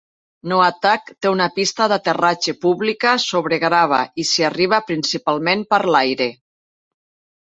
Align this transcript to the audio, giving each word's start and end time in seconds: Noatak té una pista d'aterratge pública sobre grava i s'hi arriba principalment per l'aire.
Noatak 0.51 1.09
té 1.25 1.29
una 1.33 1.45
pista 1.57 1.85
d'aterratge 1.91 2.55
pública 2.65 3.11
sobre 3.23 3.59
grava 3.65 3.99
i 4.23 4.25
s'hi 4.31 4.47
arriba 4.47 4.79
principalment 4.87 5.63
per 5.75 5.81
l'aire. 5.97 6.29